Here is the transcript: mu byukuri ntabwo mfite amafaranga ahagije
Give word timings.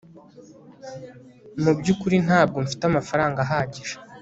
mu 1.63 1.71
byukuri 1.79 2.15
ntabwo 2.25 2.57
mfite 2.65 2.83
amafaranga 2.87 3.39
ahagije 3.45 3.95